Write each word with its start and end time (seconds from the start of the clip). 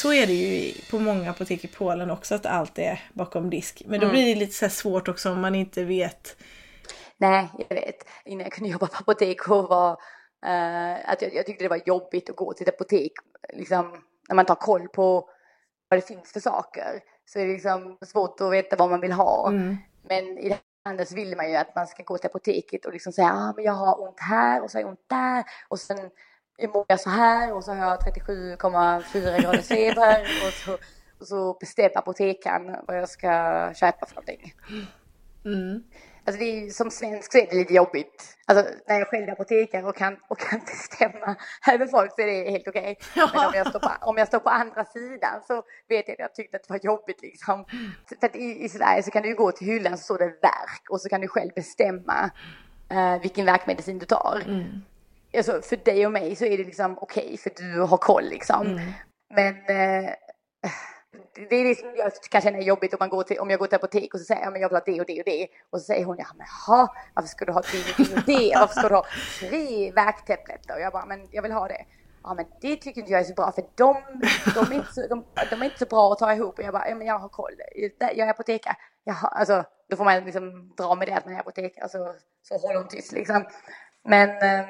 så 0.00 0.12
är 0.12 0.26
det 0.26 0.32
ju 0.32 0.72
på 0.90 0.98
många 0.98 1.30
apotek 1.30 1.64
i 1.64 1.68
Polen 1.68 2.10
också 2.10 2.34
att 2.34 2.46
allt 2.46 2.78
är 2.78 3.02
bakom 3.12 3.50
disk. 3.50 3.82
Men 3.86 4.00
då 4.00 4.06
Mm. 4.06 4.12
blir 4.12 4.34
det 4.34 4.40
lite 4.40 4.52
så 4.52 4.68
svårt 4.68 5.08
också 5.08 5.30
om 5.32 5.40
man 5.40 5.54
inte 5.54 5.84
vet. 5.84 6.36
Nej, 7.16 7.48
jag 7.68 7.76
vet. 7.76 7.96
Innan 8.24 8.44
jag 8.44 8.52
kunde 8.52 8.70
jobba 8.70 8.86
på 8.86 8.96
apotek 8.96 9.48
och 9.48 9.68
var, 9.68 9.90
eh, 10.46 11.10
att 11.10 11.22
jag, 11.22 11.34
jag 11.34 11.46
tyckte 11.46 11.64
det 11.64 11.68
var 11.68 11.80
jobbigt 11.86 12.30
att 12.30 12.36
gå 12.36 12.52
till 12.52 12.68
ett 12.68 12.74
apotek. 12.74 13.12
Liksom, 13.52 14.02
när 14.28 14.36
man 14.36 14.44
tar 14.46 14.54
koll 14.54 14.88
på 14.88 15.28
vad 15.88 15.98
det 15.98 16.06
finns 16.06 16.32
för 16.32 16.40
saker 16.40 17.00
så 17.24 17.38
är 17.38 17.46
det 17.46 17.52
liksom 17.52 17.98
svårt 18.06 18.40
att 18.40 18.52
veta 18.52 18.76
vad 18.76 18.90
man 18.90 19.00
vill 19.00 19.12
ha. 19.12 19.48
Mm. 19.48 19.76
Men 20.08 20.38
i 20.38 20.48
det 20.48 20.58
här 20.84 21.04
så 21.04 21.14
vill 21.14 21.36
man 21.36 21.50
ju 21.50 21.56
att 21.56 21.74
man 21.74 21.86
ska 21.86 22.02
gå 22.02 22.18
till 22.18 22.26
apoteket 22.30 22.84
och 22.86 22.92
liksom 22.92 23.12
säga 23.12 23.32
ah, 23.32 23.52
men 23.56 23.64
jag 23.64 23.72
har 23.72 24.02
ont 24.02 24.20
här 24.20 24.62
och 24.62 24.70
så 24.70 24.78
har 24.78 24.82
jag 24.82 24.90
ont 24.90 25.08
där 25.08 25.44
och 25.68 25.78
sen 25.78 26.10
mår 26.68 26.84
jag 26.88 27.00
så 27.00 27.10
här 27.10 27.52
och 27.52 27.64
så 27.64 27.72
har 27.72 27.88
jag 27.88 27.98
37,4 28.00 29.42
graders 29.42 29.68
feber 29.68 30.20
och 30.46 30.52
så, 30.52 30.72
och 31.20 31.26
så 31.26 31.56
bestämmer 31.60 31.98
apotekaren 31.98 32.76
vad 32.86 32.98
jag 32.98 33.08
ska 33.08 33.28
köpa 33.74 34.06
för 34.06 34.14
någonting. 34.14 34.54
Mm. 35.44 35.82
Alltså 36.24 36.40
det 36.40 36.44
är 36.44 36.70
som 36.70 36.90
svensk 36.90 37.32
så 37.32 37.38
är 37.38 37.46
det 37.46 37.56
lite 37.56 37.74
jobbigt. 37.74 38.36
Alltså 38.46 38.66
när 38.88 38.98
jag 38.98 39.08
själv 39.08 39.28
är 39.28 39.32
apotekare 39.32 39.84
och 39.84 39.96
kan, 39.96 40.16
och 40.28 40.38
kan 40.38 40.60
bestämma 40.66 41.36
över 41.72 41.86
folk 41.86 42.12
så 42.14 42.22
är 42.22 42.26
det 42.26 42.50
helt 42.50 42.68
okej. 42.68 42.98
Men 43.14 43.46
om 43.46 43.52
jag, 43.54 43.66
står 43.66 43.80
på, 43.80 43.90
om 44.00 44.16
jag 44.16 44.28
står 44.28 44.38
på 44.38 44.50
andra 44.50 44.84
sidan 44.84 45.42
så 45.46 45.62
vet 45.88 46.08
jag 46.08 46.12
att 46.12 46.18
jag 46.18 46.34
tyckte 46.34 46.56
att 46.56 46.62
det 46.62 46.72
var 46.72 46.80
jobbigt 46.82 47.22
liksom. 47.22 47.64
För 48.20 48.26
att 48.26 48.36
i, 48.36 48.64
i 48.64 48.68
Sverige 48.68 49.02
så 49.02 49.10
kan 49.10 49.22
du 49.22 49.28
ju 49.28 49.34
gå 49.34 49.52
till 49.52 49.66
hyllan 49.66 49.98
så 49.98 50.04
står 50.04 50.18
det 50.18 50.24
verk 50.24 50.90
och 50.90 51.00
så 51.00 51.08
kan 51.08 51.20
du 51.20 51.28
själv 51.28 51.50
bestämma 51.54 52.30
eh, 52.90 53.20
vilken 53.20 53.46
verkmedicin 53.46 53.98
du 53.98 54.06
tar. 54.06 54.42
Alltså 55.36 55.62
för 55.62 55.76
dig 55.76 56.06
och 56.06 56.12
mig 56.12 56.36
så 56.36 56.44
är 56.44 56.58
det 56.58 56.64
liksom 56.64 56.98
okej 56.98 57.36
för 57.36 57.52
du 57.56 57.80
har 57.80 57.96
koll 57.96 58.24
liksom. 58.24 58.80
Men 59.34 59.54
eh, 59.54 60.10
det 61.34 61.56
är 61.56 61.64
det 61.64 61.74
som 61.74 61.94
jag 61.96 62.12
kan 62.30 62.40
känna 62.40 62.58
är 62.58 62.62
jobbigt 62.62 62.94
om, 62.94 62.96
man 63.00 63.08
går 63.08 63.22
till, 63.22 63.38
om 63.38 63.50
jag 63.50 63.58
går 63.58 63.66
till 63.66 63.76
apotek 63.76 64.14
och 64.14 64.20
så 64.20 64.24
säger 64.24 64.42
jag 64.42 64.52
men 64.52 64.62
jag 64.62 64.68
vill 64.68 64.76
ha 64.76 64.82
det 64.86 65.00
och 65.00 65.06
det 65.06 65.18
och 65.18 65.24
det. 65.26 65.48
Och 65.70 65.80
så 65.80 65.84
säger 65.84 66.04
hon 66.04 66.16
ja 66.18 66.26
men 66.36 66.46
ha, 66.66 66.94
varför 67.14 67.28
ska 67.28 67.44
du 67.44 67.52
ha 67.52 67.60
det 67.60 67.78
och 67.78 68.06
det 68.06 68.16
och 68.16 68.24
det? 68.26 68.52
Varför 68.58 68.74
ska 68.74 68.88
du 68.88 68.94
ha 68.94 69.06
tre 69.38 69.92
värktabletter? 69.92 70.74
Och 70.74 70.80
jag 70.80 70.92
bara 70.92 71.06
men 71.06 71.28
jag 71.30 71.42
vill 71.42 71.52
ha 71.52 71.68
det. 71.68 71.84
Ja 72.22 72.34
men 72.34 72.46
det 72.60 72.76
tycker 72.76 73.00
inte 73.00 73.12
jag 73.12 73.20
är 73.20 73.24
så 73.24 73.34
bra 73.34 73.52
för 73.52 73.64
de, 73.74 73.96
de, 74.54 74.72
är, 74.72 74.74
inte 74.74 74.92
så, 74.92 75.06
de, 75.06 75.24
de 75.50 75.62
är 75.62 75.64
inte 75.64 75.78
så 75.78 75.86
bra 75.86 76.12
att 76.12 76.18
ta 76.18 76.32
ihop. 76.32 76.58
Och 76.58 76.64
jag 76.64 76.72
bara 76.72 76.88
ja 76.88 76.94
men 76.94 77.06
jag 77.06 77.18
har 77.18 77.28
koll. 77.28 77.52
Jag 77.98 78.18
är 78.18 78.30
apotekare. 78.30 78.76
Alltså 79.22 79.64
då 79.88 79.96
får 79.96 80.04
man 80.04 80.24
liksom 80.24 80.74
dra 80.76 80.94
med 80.94 81.08
det 81.08 81.14
att 81.14 81.24
man 81.24 81.34
är 81.34 81.40
apotekare 81.40 81.88
så, 81.88 82.14
så 82.42 82.58
håller 82.58 82.78
hon 82.78 82.88
tyst 82.88 83.12
liksom. 83.12 83.44
Men 84.04 84.28
eh, 84.28 84.66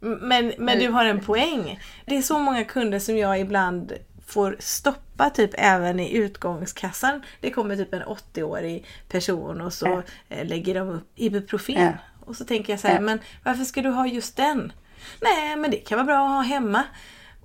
Men, 0.00 0.52
men 0.58 0.78
du 0.78 0.88
har 0.88 1.04
en 1.04 1.20
poäng. 1.20 1.80
Det 2.06 2.16
är 2.16 2.22
så 2.22 2.38
många 2.38 2.64
kunder 2.64 2.98
som 2.98 3.16
jag 3.16 3.40
ibland 3.40 3.92
får 4.26 4.56
stoppa 4.58 5.30
typ 5.30 5.50
även 5.54 6.00
i 6.00 6.16
utgångskassan. 6.16 7.22
Det 7.40 7.50
kommer 7.50 7.76
typ 7.76 7.94
en 7.94 8.02
80-årig 8.02 8.86
person 9.08 9.60
och 9.60 9.72
så 9.72 10.02
eh, 10.28 10.46
lägger 10.46 10.74
de 10.74 10.88
upp 10.88 11.08
Ibuprofen. 11.14 11.82
Ja. 11.82 11.92
Och 12.26 12.36
så 12.36 12.44
tänker 12.44 12.72
jag 12.72 12.80
så 12.80 12.88
här, 12.88 12.94
Ja. 12.94 13.00
men 13.00 13.18
varför 13.44 13.64
ska 13.64 13.82
du 13.82 13.88
ha 13.88 14.06
just 14.06 14.36
den? 14.36 14.72
Nej, 15.20 15.56
men 15.56 15.70
det 15.70 15.76
kan 15.76 15.98
vara 15.98 16.06
bra 16.06 16.24
att 16.24 16.30
ha 16.30 16.40
hemma. 16.42 16.82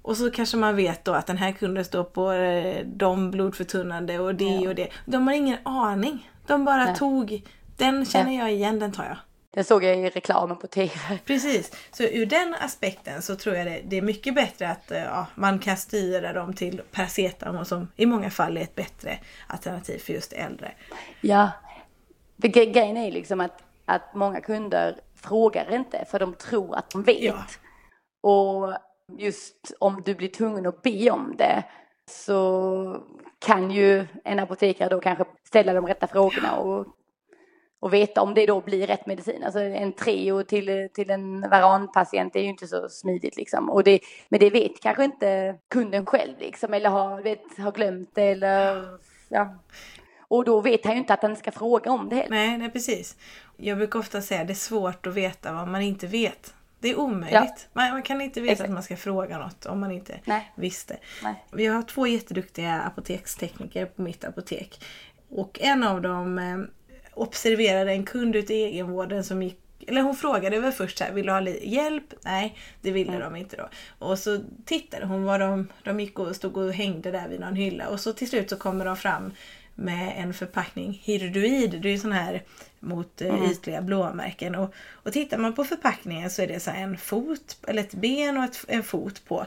Och 0.01 0.17
så 0.17 0.31
kanske 0.31 0.57
man 0.57 0.75
vet 0.75 1.05
då 1.05 1.13
att 1.13 1.27
den 1.27 1.37
här 1.37 1.51
kunden 1.51 1.85
står 1.85 2.03
på 2.03 2.31
eh, 2.31 2.85
de 2.85 3.31
blodförtunnande 3.31 4.19
och 4.19 4.35
det 4.35 4.43
Ja. 4.45 4.69
och 4.69 4.75
det. 4.75 4.87
De 5.05 5.27
har 5.27 5.33
ingen 5.33 5.57
aning. 5.63 6.29
De 6.47 6.65
bara 6.65 6.95
tog, 6.95 7.43
den 7.77 8.05
känner 8.05 8.37
jag 8.39 8.51
igen, 8.53 8.79
den 8.79 8.91
tar 8.91 9.03
jag. 9.05 9.17
Det 9.55 9.63
såg 9.63 9.83
jag 9.83 9.97
i 9.97 10.09
reklamen 10.09 10.57
på 10.57 10.67
tv. 10.67 10.91
Precis, 11.25 11.71
så 11.91 12.03
ur 12.03 12.25
den 12.25 12.53
aspekten 12.53 13.21
så 13.21 13.35
tror 13.35 13.55
jag 13.55 13.65
det, 13.67 13.81
det 13.83 13.97
är 13.97 14.01
mycket 14.01 14.35
bättre 14.35 14.69
att 14.69 14.91
eh, 14.91 15.03
ja, 15.03 15.27
man 15.35 15.59
kan 15.59 15.77
styra 15.77 16.33
dem 16.33 16.53
till 16.53 16.81
paracetamol 16.91 17.65
som 17.65 17.87
i 17.95 18.05
många 18.05 18.29
fall 18.29 18.57
är 18.57 18.61
ett 18.61 18.75
bättre 18.75 19.17
alternativ 19.47 19.99
för 19.99 20.13
just 20.13 20.33
äldre. 20.33 20.71
Ja, 21.21 21.49
för 22.41 22.47
gre- 22.47 22.71
grejen 22.71 22.97
är 22.97 23.11
liksom 23.11 23.41
att, 23.41 23.63
att 23.85 24.13
många 24.13 24.41
kunder 24.41 24.99
frågar 25.15 25.75
inte 25.75 26.05
för 26.09 26.19
de 26.19 26.33
tror 26.33 26.75
att 26.75 26.89
de 26.89 27.03
vet. 27.03 27.23
Ja. 27.23 27.43
Och 28.21 28.73
just 29.17 29.73
om 29.79 30.01
du 30.05 30.15
blir 30.15 30.29
tvungen 30.29 30.65
att 30.65 30.81
be 30.81 31.11
om 31.11 31.35
det 31.37 31.63
så 32.11 33.03
kan 33.39 33.71
ju 33.71 34.07
en 34.23 34.39
apotekare 34.39 34.89
då 34.89 34.99
kanske 34.99 35.25
ställa 35.43 35.73
de 35.73 35.87
rätta 35.87 36.07
frågorna 36.07 36.55
och, 36.55 36.87
och 37.85 37.93
veta 37.93 38.21
om 38.21 38.33
det 38.33 38.45
då 38.45 38.61
blir 38.61 38.87
rätt 38.87 39.05
medicin. 39.05 39.43
Alltså 39.43 39.59
en 39.59 39.93
Treo 39.93 40.43
till, 40.43 40.89
till 40.93 41.09
en 41.09 41.41
varanpatient 41.41 42.35
är 42.35 42.39
ju 42.39 42.49
inte 42.49 42.67
så 42.67 42.89
smidigt 42.89 43.37
liksom. 43.37 43.69
Och 43.69 43.83
det, 43.83 43.99
men 44.29 44.39
det 44.39 44.49
vet 44.49 44.81
kanske 44.81 45.03
inte 45.03 45.55
kunden 45.69 46.05
själv 46.05 46.39
liksom 46.39 46.73
eller 46.73 46.89
har, 46.89 47.21
vet, 47.21 47.57
har 47.57 47.71
glömt 47.71 48.09
det 48.13 48.23
eller 48.23 48.83
ja. 49.29 49.55
Och 50.27 50.45
då 50.45 50.61
vet 50.61 50.85
han 50.85 50.93
ju 50.93 50.99
inte 50.99 51.13
att 51.13 51.21
han 51.21 51.35
ska 51.35 51.51
fråga 51.51 51.91
om 51.91 52.09
det 52.09 52.15
heller. 52.15 52.29
Nej, 52.29 52.57
nej 52.57 52.69
precis. 52.69 53.17
Jag 53.57 53.77
brukar 53.77 53.99
ofta 53.99 54.21
säga 54.21 54.41
att 54.41 54.47
det 54.47 54.53
är 54.53 54.55
svårt 54.55 55.07
att 55.07 55.13
veta 55.13 55.53
vad 55.53 55.67
man 55.67 55.81
inte 55.81 56.07
vet. 56.07 56.53
Det 56.79 56.89
är 56.89 56.99
omöjligt. 56.99 57.67
Man, 57.73 57.91
man 57.91 58.03
kan 58.03 58.21
inte 58.21 58.41
veta 58.41 58.51
Exakt. 58.51 58.69
att 58.69 58.73
man 58.73 58.83
ska 58.83 58.97
fråga 58.97 59.37
något 59.37 59.65
om 59.65 59.79
man 59.79 59.91
inte 59.91 60.19
Nej. 60.25 60.51
visste. 60.55 60.97
Nej. 61.23 61.45
Vi 61.51 61.65
har 61.65 61.81
två 61.81 62.07
jätteduktiga 62.07 62.81
apotekstekniker 62.81 63.85
på 63.85 64.01
mitt 64.01 64.23
apotek. 64.23 64.83
Och 65.29 65.59
en 65.61 65.83
av 65.83 66.01
dem 66.01 66.37
eh, 66.39 66.57
observerade 67.15 67.91
en 67.91 68.05
kund 68.05 68.35
ute 68.35 68.53
i 68.53 68.63
egenvården 68.63 69.23
som 69.23 69.43
gick 69.43 69.59
eller 69.87 70.01
hon 70.01 70.15
frågade 70.15 70.59
väl 70.59 70.71
först 70.71 70.97
så 70.97 71.03
här, 71.03 71.11
vill 71.11 71.25
du 71.25 71.31
ha 71.31 71.41
hjälp? 71.41 72.13
Nej, 72.21 72.57
det 72.81 72.91
ville 72.91 73.19
de 73.19 73.35
inte 73.35 73.55
då. 73.55 73.69
Och 73.99 74.19
så 74.19 74.39
tittade 74.65 75.05
hon 75.05 75.23
vad 75.23 75.39
de, 75.39 75.67
de 75.83 75.99
gick 75.99 76.19
och 76.19 76.35
stod 76.35 76.57
och 76.57 76.73
hängde 76.73 77.11
där 77.11 77.27
vid 77.27 77.39
någon 77.39 77.55
hylla 77.55 77.87
och 77.87 77.99
så 77.99 78.13
till 78.13 78.29
slut 78.29 78.49
så 78.49 78.55
kommer 78.55 78.85
de 78.85 78.97
fram 78.97 79.31
med 79.75 80.13
en 80.17 80.33
förpackning 80.33 81.01
Hirduid, 81.03 81.81
det 81.81 81.89
är 81.89 81.91
ju 81.91 81.99
sån 81.99 82.11
här 82.11 82.43
mot 82.79 83.21
eh, 83.21 83.51
ytliga 83.51 83.81
blåmärken. 83.81 84.55
Och, 84.55 84.73
och 84.91 85.13
tittar 85.13 85.37
man 85.37 85.53
på 85.53 85.63
förpackningen 85.63 86.29
så 86.29 86.41
är 86.41 86.47
det 86.47 86.59
så 86.59 86.71
en 86.71 86.97
fot, 86.97 87.57
eller 87.67 87.81
ett 87.81 87.93
ben 87.93 88.37
och 88.37 88.43
ett, 88.43 88.65
en 88.67 88.83
fot 88.83 89.25
på. 89.25 89.45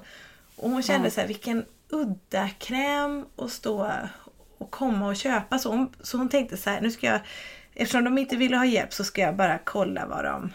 Och 0.57 0.71
hon 0.71 0.83
kände 0.83 1.11
så 1.11 1.21
här, 1.21 1.29
vilken 1.29 1.65
udda 1.89 2.49
kräm 2.49 3.25
att 3.37 3.51
stå 3.51 3.93
och 4.69 4.75
komma 4.75 5.07
och 5.07 5.17
köpa. 5.17 5.59
Så 5.59 5.71
hon, 5.71 5.93
så 6.01 6.17
hon 6.17 6.29
tänkte 6.29 6.57
så 6.57 6.71
här, 6.71 6.81
nu 6.81 6.91
ska 6.91 7.07
jag, 7.07 7.21
eftersom 7.75 8.05
de 8.05 8.19
inte 8.19 8.37
ville 8.37 8.57
ha 8.57 8.65
hjälp 8.65 8.93
så 8.93 9.05
ska 9.05 9.21
jag 9.21 9.37
bara 9.37 9.59
kolla 9.59 10.07
vad 10.07 10.25
de 10.25 10.53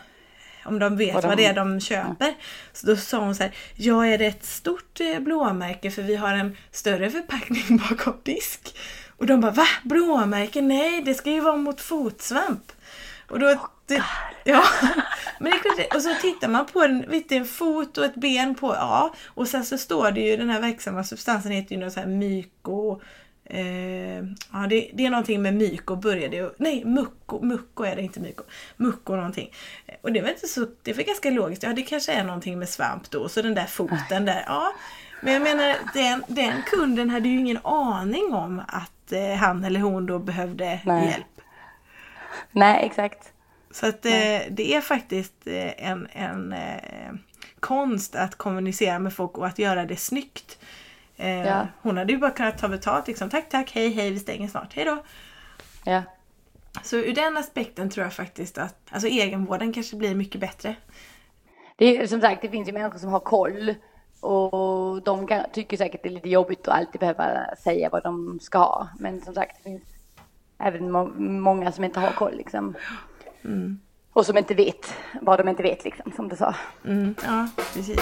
om 0.66 0.79
de 0.79 0.97
vet 0.97 1.13
Vad 1.13 1.24
vad, 1.24 1.38
de- 1.38 1.44
det 1.44 1.50
är 1.50 1.53
de 1.53 1.79
köper. 1.79 2.34
Så 2.74 2.88
då 2.88 2.96
sa 2.96 3.19
hon 3.19 3.35
så 3.35 3.44
här, 3.44 3.56
ja 3.75 4.07
är 4.07 4.18
det 4.18 4.25
ett 4.25 4.46
stort 4.46 5.00
eh, 5.00 5.19
blåmärke 5.19 5.91
för 5.91 6.01
vi 6.01 6.16
har 6.16 6.34
en 6.34 6.57
större 6.72 7.09
förpackning 7.09 7.78
bakom 7.90 8.13
disk. 8.24 8.78
Och 9.18 9.25
de 9.25 9.41
bara, 9.41 9.51
va? 9.51 9.68
Blåmärke? 9.84 10.62
Nej, 10.62 11.01
det 11.01 11.13
ska 11.13 11.31
ju 11.31 11.40
vara 11.41 11.56
mot 11.56 11.81
fotsvamp. 11.81 12.72
Och 13.30 13.40
då... 13.40 13.69
det, 13.88 14.03
ja, 14.44 14.63
men 15.40 15.51
det 15.51 15.57
är 15.57 15.75
klart, 15.75 15.95
och 15.95 16.01
så 16.01 16.16
tittar 16.22 16.47
man 16.47 16.66
på 16.66 16.81
en, 16.84 17.09
vet 17.09 17.30
du, 17.30 17.35
en 17.35 17.45
fot 17.45 17.97
och 17.97 18.06
ett 18.06 18.16
ben 18.16 18.56
på, 18.56 18.68
ja. 18.68 19.13
Och 19.25 19.47
sen 19.47 19.66
så 19.66 19.78
står 19.78 20.12
det 20.12 20.22
ju, 20.22 20.38
den 20.38 20.50
här 20.50 20.62
verksamma 20.62 21.03
substansen 21.03 21.51
heter 21.51 21.75
ju 21.75 21.81
något 21.81 21.94
så 21.94 22.00
här 22.00 22.07
myko, 22.07 23.01
Eh, 23.45 24.23
ja, 24.51 24.67
det, 24.69 24.89
det 24.93 25.05
är 25.05 25.09
någonting 25.09 25.41
med 25.41 25.53
myko 25.53 25.95
började 25.95 26.35
ju. 26.35 26.49
Nej, 26.57 26.85
mucko, 26.85 27.45
mucko 27.45 27.83
är 27.83 27.95
det 27.95 28.01
inte 28.01 28.19
myko. 28.19 28.43
Mucko 28.77 29.15
någonting. 29.15 29.51
Och 30.01 30.11
det 30.11 30.21
var 30.21 30.29
inte 30.29 30.47
så, 30.47 30.67
det 30.81 30.93
var 30.93 31.03
ganska 31.03 31.29
logiskt. 31.29 31.63
Ja, 31.63 31.73
det 31.73 31.81
kanske 31.81 32.11
är 32.11 32.23
någonting 32.23 32.59
med 32.59 32.69
svamp 32.69 33.09
då. 33.09 33.29
Så 33.29 33.41
den 33.41 33.55
där 33.55 33.65
foten 33.65 34.25
där, 34.25 34.43
ja. 34.47 34.73
Men 35.21 35.33
jag 35.33 35.41
menar, 35.41 35.75
den, 35.93 36.23
den 36.27 36.63
kunden 36.65 37.09
hade 37.09 37.29
ju 37.29 37.39
ingen 37.39 37.59
aning 37.63 38.33
om 38.33 38.62
att 38.68 39.12
eh, 39.12 39.33
han 39.33 39.63
eller 39.63 39.79
hon 39.79 40.06
då 40.06 40.19
behövde 40.19 40.79
Nej. 40.85 41.09
hjälp. 41.09 41.41
Nej, 42.51 42.85
exakt. 42.85 43.33
Så 43.71 43.88
att 43.88 44.06
eh, 44.06 44.39
det 44.50 44.75
är 44.75 44.81
faktiskt 44.81 45.47
eh, 45.47 45.89
en, 45.89 46.07
en 46.12 46.53
eh, 46.53 47.13
konst 47.59 48.15
att 48.15 48.35
kommunicera 48.35 49.00
med 49.00 49.13
folk 49.13 49.38
och 49.38 49.47
att 49.47 49.59
göra 49.59 49.85
det 49.85 49.95
snyggt. 49.95 50.59
Eh, 51.18 51.48
Ja. 51.48 51.68
Hon 51.81 51.98
hade 51.98 52.13
ju 52.13 52.19
bara 52.19 52.31
kunnat 52.31 52.57
ta 52.57 52.68
betalt 52.68 53.07
liksom. 53.07 53.30
Tack, 53.30 53.50
tack, 53.50 53.71
hej, 53.71 53.89
hej, 53.89 54.12
vi 54.12 54.19
stänger 54.19 54.48
snart, 54.48 54.74
hej 54.75 54.86
då. 54.86 54.98
Ja. 55.86 56.01
Så 56.83 56.95
ur 56.98 57.13
den 57.15 57.38
aspekten 57.38 57.89
tror 57.89 58.04
jag 58.04 58.13
faktiskt 58.13 58.57
att 58.57 58.75
alltså, 58.92 59.07
egenvården 59.07 59.74
kanske 59.74 59.95
blir 59.95 60.15
mycket 60.15 60.42
bättre. 60.42 60.75
Det 61.75 61.98
är 61.98 62.07
som 62.07 62.21
sagt, 62.21 62.42
det 62.42 62.50
finns 62.50 62.68
ju 62.69 62.74
människor 62.74 63.00
som 63.00 63.10
har 63.10 63.19
koll 63.19 63.75
och 64.19 65.04
de 65.04 65.27
kan, 65.27 65.45
tycker 65.54 65.77
säkert 65.77 66.04
det 66.04 66.10
är 66.10 66.13
lite 66.13 66.30
jobbigt 66.30 66.68
att 66.68 66.77
alltid 66.80 67.00
behöva 67.00 67.56
säga 67.63 67.89
vad 67.89 68.04
de 68.04 68.39
ska 68.42 68.57
ha. 68.57 68.88
Men 69.00 69.21
som 69.21 69.33
sagt, 69.33 69.57
det 69.57 69.63
finns 69.63 69.83
även 70.59 70.92
må- 70.92 71.13
många 71.18 71.71
som 71.71 71.83
inte 71.83 72.00
har 72.00 72.12
koll 72.12 72.36
liksom. 72.38 72.75
Och 74.13 74.25
som 74.25 74.38
inte 74.38 74.54
vet 74.54 74.94
vad 75.21 75.39
de 75.39 75.50
inte 75.50 75.63
vet 75.63 75.83
liksom, 75.83 76.12
som 76.16 76.27
du 76.30 76.36
sa. 76.36 76.56
Mm, 76.86 77.16
ja, 77.24 77.48
precis. 77.74 78.00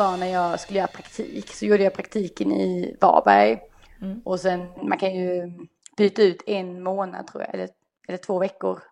Var 0.00 0.16
när 0.16 0.26
jag 0.26 0.60
skulle 0.60 0.78
göra 0.78 0.88
praktik, 0.88 1.48
så 1.48 1.66
gjorde 1.66 1.82
jag 1.82 1.94
praktiken 1.94 2.52
i 2.52 2.96
Varberg. 3.00 3.60
Och 4.24 4.40
sen, 4.40 4.66
man 4.82 4.98
kan 4.98 5.14
ju 5.14 5.52
byta 5.96 6.22
ut 6.22 6.42
en 6.46 6.82
månad 6.82 7.26
tror 7.26 7.42
jag, 7.42 7.54
eller 7.54 7.68
eller 8.10 8.18
två 8.18 8.38
veckor 8.38 8.82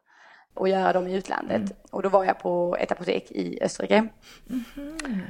och 0.55 0.69
göra 0.69 0.93
dem 0.93 1.06
i 1.06 1.14
utlandet. 1.14 1.56
Mm. 1.56 1.76
Och 1.90 2.02
då 2.02 2.08
var 2.08 2.25
jag 2.25 2.38
på 2.38 2.76
ett 2.81 2.93
apotek 2.93 3.31
i 3.31 3.58
Österrike. 3.62 4.08
Mm. 4.50 5.20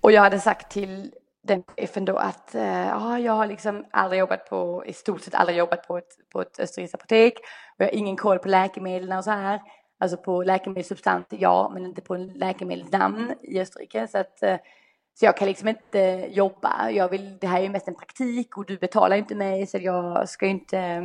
Och 0.00 0.12
jag 0.12 0.22
hade 0.22 0.40
sagt 0.40 0.70
till 0.72 1.12
den 1.42 1.62
chefen 1.76 2.04
då 2.04 2.16
att 2.16 2.50
uh, 2.54 2.86
ja, 2.86 3.18
jag 3.18 3.32
har 3.32 3.46
liksom 3.46 3.84
aldrig 3.90 4.20
jobbat 4.20 4.50
på, 4.50 4.84
i 4.86 4.92
stort 4.92 5.20
sett 5.20 5.34
aldrig 5.34 5.58
jobbat 5.58 5.88
på 5.88 5.98
ett, 5.98 6.16
på 6.32 6.40
ett 6.40 6.60
österrikiskt 6.60 6.94
apotek. 6.94 7.34
Och 7.38 7.80
jag 7.80 7.86
har 7.86 7.94
ingen 7.94 8.16
koll 8.16 8.38
på 8.38 8.48
läkemedlen 8.48 9.18
och 9.18 9.24
så 9.24 9.30
här. 9.30 9.60
Alltså 10.00 10.16
på 10.16 10.42
läkemedelssubstanser, 10.42 11.38
ja, 11.40 11.70
men 11.74 11.86
inte 11.86 12.00
på 12.00 12.16
läkemedelsnamn 12.16 13.34
i 13.42 13.60
Österrike. 13.60 14.08
Så 14.08 14.18
att 14.18 14.38
uh, 14.42 14.56
så 15.18 15.24
jag 15.24 15.36
kan 15.36 15.48
liksom 15.48 15.68
inte 15.68 16.28
jobba. 16.30 16.90
Jag 16.90 17.08
vill, 17.08 17.38
det 17.38 17.46
här 17.46 17.58
är 17.58 17.62
ju 17.62 17.68
mest 17.68 17.88
en 17.88 17.94
praktik 17.94 18.56
och 18.56 18.66
du 18.66 18.76
betalar 18.76 19.16
inte 19.16 19.34
mig 19.34 19.66
så 19.66 19.78
jag 19.78 20.28
ska 20.28 20.46
inte, 20.46 21.02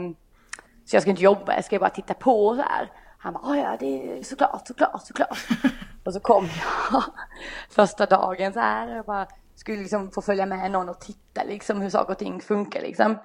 så 0.86 0.96
jag 0.96 1.02
ska 1.02 1.12
inte 1.12 1.24
jobba, 1.24 1.56
jag 1.56 1.66
ska 1.66 1.80
bara 1.80 1.90
titta 1.90 2.14
på 2.14 2.56
så 2.56 2.62
här. 2.62 2.92
Han 3.18 3.34
bara, 3.34 3.58
ja 3.58 3.78
det 3.80 4.18
är 4.20 4.24
såklart, 4.24 4.68
såklart, 4.68 5.06
såklart. 5.06 5.38
och 6.06 6.14
så 6.14 6.20
kom 6.20 6.46
jag 6.46 7.04
första 7.70 8.06
dagen 8.06 8.54
så 8.54 8.60
här 8.60 8.88
och 8.92 8.98
jag 8.98 9.06
bara 9.06 9.28
skulle 9.56 9.82
liksom 9.82 10.12
få 10.12 10.22
följa 10.22 10.46
med 10.46 10.72
någon 10.72 10.90
och 10.90 11.00
titta 11.00 11.44
liksom 11.44 11.82
hur 11.82 11.90
saker 11.90 12.12
och 12.12 12.20
ting 12.20 12.42
funkar 12.42 12.82
liksom. 12.82 13.18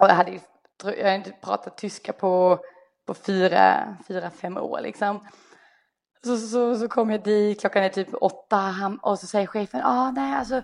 Och 0.00 0.06
jag 0.08 0.14
hade 0.14 0.30
ju, 0.30 0.40
jag 0.82 0.96
hade 0.96 1.14
inte 1.14 1.32
pratat 1.42 1.76
tyska 1.76 2.12
på, 2.12 2.58
på 3.06 3.14
fyra, 3.14 3.96
fyra, 4.08 4.30
fem 4.30 4.56
år 4.56 4.80
liksom. 4.80 5.20
Så, 6.24 6.36
så, 6.36 6.76
så 6.76 6.88
kom 6.88 7.10
jag 7.10 7.22
dit, 7.22 7.60
klockan 7.60 7.82
är 7.82 7.88
typ 7.88 8.08
åtta 8.20 8.98
och 9.02 9.18
så 9.18 9.26
säger 9.26 9.46
chefen, 9.46 9.80
ah, 9.84 10.10
nej 10.10 10.34
alltså 10.34 10.62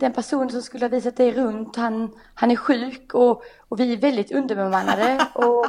den 0.00 0.12
person 0.12 0.50
som 0.50 0.62
skulle 0.62 0.84
ha 0.84 0.90
visat 0.90 1.16
dig 1.16 1.32
runt, 1.32 1.76
han, 1.76 2.18
han 2.34 2.50
är 2.50 2.56
sjuk 2.56 3.14
och, 3.14 3.42
och 3.68 3.80
vi 3.80 3.92
är 3.92 3.96
väldigt 3.96 4.32
underbemannade 4.32 5.26
och, 5.34 5.66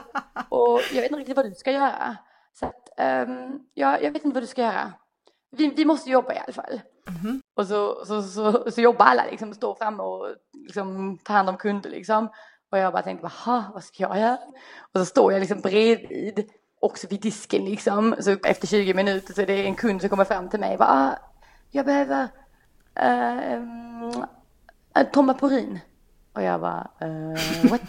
och 0.49 0.79
jag 0.93 1.01
vet 1.01 1.11
inte 1.11 1.19
riktigt 1.19 1.35
vad 1.35 1.45
du 1.45 1.53
ska 1.53 1.71
göra. 1.71 2.17
Så 2.53 2.65
att, 2.65 2.89
um, 3.27 3.59
ja, 3.73 3.99
jag 3.99 4.11
vet 4.11 4.25
inte 4.25 4.35
vad 4.35 4.43
du 4.43 4.47
ska 4.47 4.61
göra. 4.61 4.93
Vi, 5.51 5.67
vi 5.67 5.85
måste 5.85 6.09
jobba 6.09 6.33
i 6.33 6.37
alla 6.37 6.53
fall. 6.53 6.81
Mm. 7.07 7.41
Och 7.55 7.67
så, 7.67 8.05
så, 8.05 8.21
så, 8.21 8.71
så, 8.71 8.81
jobbar 8.81 9.05
alla 9.05 9.25
liksom, 9.25 9.53
står 9.53 9.75
framme 9.75 10.03
och 10.03 10.27
liksom, 10.53 11.17
tar 11.17 11.33
hand 11.33 11.49
om 11.49 11.57
kunder 11.57 11.89
liksom. 11.89 12.29
Och 12.71 12.77
jag 12.77 12.93
bara 12.93 13.03
tänkte, 13.03 13.29
vad 13.73 13.83
ska 13.83 14.03
jag 14.03 14.19
göra? 14.19 14.37
Och 14.93 14.99
så 14.99 15.05
står 15.05 15.33
jag 15.33 15.39
liksom 15.39 15.61
bredvid 15.61 16.49
också 16.81 17.07
vid 17.07 17.21
disken 17.21 17.65
liksom. 17.65 18.15
Så 18.19 18.37
efter 18.43 18.67
20 18.67 18.93
minuter 18.93 19.33
så 19.33 19.41
är 19.41 19.45
det 19.45 19.65
en 19.65 19.75
kund 19.75 20.01
som 20.01 20.09
kommer 20.09 20.25
fram 20.25 20.49
till 20.49 20.59
mig 20.59 20.71
och 20.73 20.79
bara, 20.79 20.89
ah, 20.89 21.17
jag 21.69 21.85
behöver 21.85 22.27
uh, 23.03 24.23
um, 24.95 25.05
tomaporin. 25.13 25.79
Och 26.33 26.41
jag 26.41 26.61
bara, 26.61 26.87
uh, 27.03 27.71
what? 27.71 27.81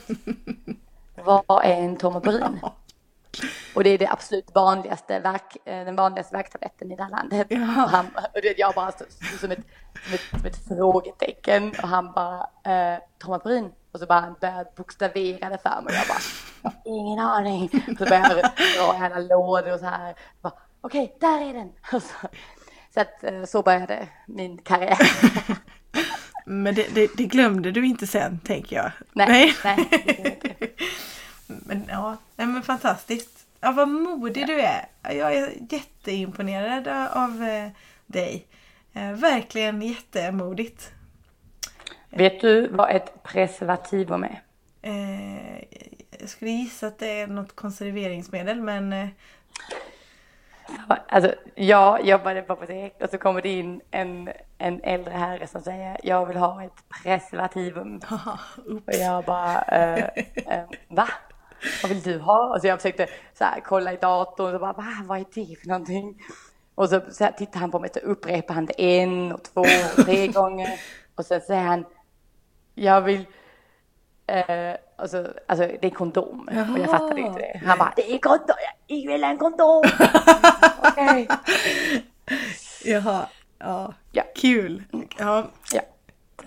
Vad 1.47 1.65
är 1.65 1.77
en 1.77 1.97
tomaporin? 1.97 2.61
Och 3.75 3.85
det 3.85 3.91
är 3.91 3.99
det 3.99 4.09
absolut 4.09 4.55
vanligaste 4.55 5.21
verk, 5.21 5.57
eh, 5.65 5.85
den 5.85 5.97
vanligaste 5.97 6.37
värktabletten 6.37 6.93
i 6.93 6.97
det 6.97 7.03
här 7.03 7.11
landet. 7.11 7.47
Ja. 7.51 7.85
Och, 7.85 7.91
han, 7.91 8.07
och 8.07 8.41
det, 8.43 8.59
jag 8.59 8.75
bara 8.75 8.93
stod 8.93 9.09
som 9.41 9.51
ett, 9.51 9.59
som, 10.05 10.15
ett, 10.15 10.21
som 10.31 10.47
ett 10.47 10.69
frågetecken 10.69 11.75
och 11.83 11.89
han 11.89 12.13
bara, 12.13 12.47
eh, 12.65 12.99
Tomaporin. 13.19 13.73
Och 13.93 14.01
så 14.01 14.07
bara 14.07 14.35
började 14.41 14.71
bokstavera 14.77 15.49
det 15.49 15.59
för 15.59 15.83
mig 15.83 15.85
och 15.85 15.93
jag 15.93 16.07
bara, 16.09 16.21
jag 16.63 16.71
har 16.71 16.99
ingen 16.99 17.19
aning. 17.19 17.65
Och 17.65 17.99
så 17.99 18.05
började 18.05 18.41
jag 18.41 18.51
dra 18.77 18.97
i 18.97 19.07
alla 19.07 19.19
lådor 19.19 19.73
och 19.73 19.81
så 19.81 19.87
här. 19.87 20.15
Okej, 20.41 20.57
okay, 20.81 21.09
där 21.21 21.49
är 21.49 21.55
den. 21.55 21.73
Så, 21.91 22.01
så, 22.95 23.01
att, 23.01 23.25
eh, 23.25 23.45
så 23.45 23.63
började 23.63 24.09
min 24.27 24.59
karriär. 24.59 24.99
Men 26.45 26.75
det, 26.75 26.95
det, 26.95 27.11
det, 27.17 27.25
glömde 27.25 27.71
du 27.71 27.87
inte 27.87 28.07
sen, 28.07 28.39
tänker 28.39 28.77
jag. 28.77 28.93
Nej, 29.13 29.55
nej. 29.65 29.77
nej 29.89 30.75
men 31.47 31.87
ja, 31.89 32.17
nej, 32.37 32.47
men 32.47 32.63
fantastiskt. 32.63 33.47
Ja, 33.61 33.73
vad 33.73 33.89
modig 33.89 34.47
du 34.47 34.61
är. 34.61 34.87
Jag 35.03 35.35
är 35.35 35.53
jätteimponerad 35.71 36.89
av 37.13 37.43
eh, 37.43 37.71
dig. 38.07 38.47
Eh, 38.93 39.13
verkligen 39.13 39.83
jättemodigt. 39.83 40.93
Vet 42.17 42.41
du 42.41 42.69
vad 42.69 42.91
ett 42.91 43.23
preservativum 43.23 44.25
är? 44.25 44.43
Eh, 44.83 45.65
jag 46.21 46.29
skulle 46.29 46.51
gissa 46.51 46.87
att 46.87 46.99
det 46.99 47.21
är 47.21 47.27
något 47.27 47.57
konserveringsmedel 47.57 48.61
men... 48.61 48.93
Eh... 48.93 49.09
Alltså, 51.09 51.35
jag 51.55 52.07
jobbade 52.07 52.43
på 52.43 52.53
apotek 52.53 52.97
och 53.03 53.11
så 53.11 53.19
kommer 53.19 53.43
det 53.43 53.49
in 53.49 53.81
en, 53.91 54.31
en 54.59 54.81
äldre 54.83 55.15
herre 55.15 55.47
som 55.47 55.63
säger 55.63 55.97
jag 56.03 56.27
vill 56.27 56.37
ha 56.37 56.65
ett 56.65 56.85
preservativum. 57.03 58.01
och 58.87 58.95
jag 58.95 59.25
bara, 59.25 59.63
eh, 59.63 60.05
eh, 60.47 60.65
va? 60.89 61.09
Vad 61.83 61.93
vill 61.93 62.03
du 62.03 62.19
ha? 62.19 62.55
Och 62.55 62.61
så 62.61 62.67
jag 62.67 62.79
försökte 62.79 63.07
så 63.35 63.45
här, 63.45 63.61
kolla 63.61 63.93
i 63.93 63.97
datorn 63.97 64.55
och 64.55 64.61
bara, 64.61 64.73
va, 64.73 64.87
vad 65.05 65.19
är 65.19 65.25
det 65.35 65.57
för 65.61 65.69
någonting? 65.69 66.23
Och 66.75 66.89
så, 66.89 67.01
så 67.11 67.25
här, 67.25 67.33
tittar 67.33 67.61
han 67.61 67.71
på 67.71 67.79
mig 67.79 67.91
och 68.05 68.11
upprepar 68.11 68.55
han 68.55 68.67
det 68.67 69.03
en 69.03 69.33
och 69.33 69.43
två 69.43 69.61
och 69.61 70.05
tre 70.05 70.27
gånger. 70.27 70.81
Och 71.15 71.27
sen 71.27 71.41
säger 71.41 71.63
han, 71.63 71.85
jag 72.75 73.01
vill, 73.01 73.25
eh, 74.27 74.75
alltså, 74.97 75.33
alltså 75.47 75.67
det 75.81 75.87
är 75.87 75.91
kondom. 75.91 76.49
Jaha. 76.53 76.73
Och 76.73 76.79
jag 76.79 76.91
fattade 76.91 77.21
inte 77.21 77.39
det. 77.39 77.61
Han 77.67 77.79
bara, 77.79 77.93
det 77.97 78.15
är 78.15 78.19
kondom, 78.19 78.57
jag 78.87 79.13
vill 79.13 79.25
ha 79.25 79.31
en 79.31 79.39
kondom. 79.39 79.83
Okej. 80.83 81.29
Jaha, 82.85 83.27
ja. 83.59 83.95
ja. 84.13 84.23
Kul. 84.35 84.83
Ja. 85.19 85.47
ja. 85.73 85.81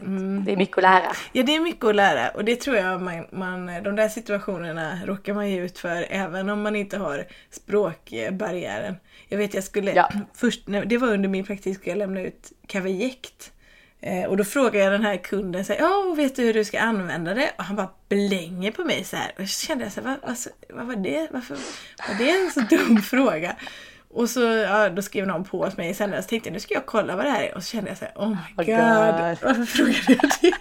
Mm. 0.01 0.45
Det 0.45 0.51
är 0.51 0.57
mycket 0.57 0.77
att 0.77 0.83
lära. 0.83 1.12
Ja, 1.31 1.44
det 1.44 1.56
är 1.56 1.60
mycket 1.60 1.86
att 1.86 1.95
lära 1.95 2.30
och 2.30 2.45
det 2.45 2.56
tror 2.56 2.75
jag 2.75 3.01
man, 3.01 3.25
man, 3.31 3.83
de 3.83 3.95
där 3.95 4.10
situationerna 4.10 5.00
råkar 5.06 5.33
man 5.33 5.50
ju 5.50 5.66
ut 5.66 5.80
för 5.80 6.06
även 6.10 6.50
om 6.50 6.62
man 6.62 6.75
inte 6.75 6.98
har 6.98 7.25
språkbarriären. 7.51 8.95
Jag 9.28 9.38
vet 9.38 9.54
jag 9.54 9.63
skulle, 9.63 9.94
ja. 9.94 10.10
först, 10.33 10.62
det 10.86 10.98
var 10.98 11.07
under 11.07 11.30
min 11.30 11.45
praktik, 11.45 11.75
skulle 11.75 11.92
jag 11.92 11.98
lämna 11.98 12.21
ut 12.21 12.51
Kavajekt. 12.68 13.51
Eh, 14.06 14.25
och 14.25 14.38
då 14.38 14.44
frågade 14.44 14.78
jag 14.78 14.92
den 14.92 15.04
här 15.04 15.18
kunden, 15.18 15.66
ja 15.68 15.88
oh, 15.88 16.16
vet 16.16 16.36
du 16.36 16.44
hur 16.44 16.54
du 16.54 16.66
ska 16.66 16.80
använda 16.80 17.34
det? 17.34 17.52
Och 17.57 17.63
han 17.63 17.75
bara 17.75 17.90
blänger 18.10 18.72
på 18.72 18.84
mig 18.84 19.04
så 19.04 19.16
här. 19.16 19.31
Och 19.36 19.42
jag 19.42 19.50
kände 19.50 19.90
så 19.90 20.02
här, 20.02 20.07
vad, 20.07 20.18
vad, 20.22 20.38
vad 20.69 20.88
var 20.88 20.96
det? 20.96 21.28
Varför 21.31 21.56
var 22.07 22.16
det 22.18 22.30
en 22.30 22.52
så 22.52 22.60
dum 22.60 23.02
fråga? 23.02 23.56
Och 24.13 24.30
så 24.30 24.42
ja, 24.42 24.90
då 24.90 25.02
skrev 25.02 25.28
någon 25.28 25.44
på 25.44 25.59
åt 25.59 25.78
mig 25.78 25.94
sen 25.94 26.24
så 26.24 26.30
tänkte 26.30 26.50
jag 26.50 26.54
nu 26.54 26.59
ska 26.59 26.74
jag 26.74 26.85
kolla 26.85 27.16
vad 27.16 27.26
det 27.26 27.31
här 27.31 27.44
är 27.44 27.56
och 27.56 27.64
så 27.64 27.69
kände 27.69 27.90
jag 27.90 27.97
så 27.97 28.06
här, 28.06 28.14
oh 28.16 28.30
my 28.30 28.35
oh 28.35 28.66
god, 28.66 28.66
god, 28.66 29.38
varför 29.42 29.66
frågade 29.66 30.04
jag 30.07 30.31
det? 30.42 30.54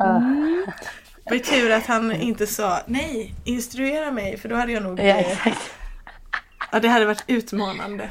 mm. 0.04 0.66
Det 1.24 1.30
var 1.30 1.38
tur 1.38 1.70
att 1.70 1.86
han 1.86 2.12
inte 2.12 2.46
sa 2.46 2.80
nej, 2.86 3.34
instruera 3.44 4.10
mig 4.10 4.38
för 4.38 4.48
då 4.48 4.56
hade 4.56 4.72
jag 4.72 4.82
nog... 4.82 5.00
Ja, 5.00 5.24
ja 6.72 6.80
det 6.80 6.88
hade 6.88 7.06
varit 7.06 7.24
utmanande. 7.26 8.10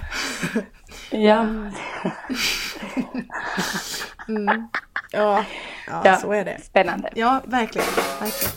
ja. 1.11 1.47
mm. 4.27 4.67
ja. 5.11 5.45
Ja, 5.87 6.01
ja, 6.05 6.17
så 6.17 6.31
är 6.31 6.45
det. 6.45 6.61
Spännande. 6.63 7.09
Ja, 7.15 7.41
verkligen. 7.45 7.87
verkligen. 8.19 8.51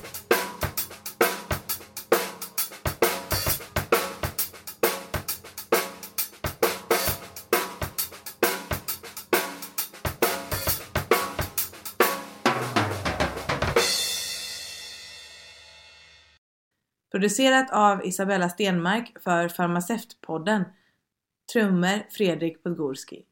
Producerat 17.10 17.70
av 17.70 18.06
Isabella 18.06 18.48
Stenmark 18.48 19.16
för 19.24 19.48
Farmaceutpodden. 19.48 20.64
Trummor 21.52 22.10
Fredrik 22.10 22.62
Podgorski. 22.62 23.24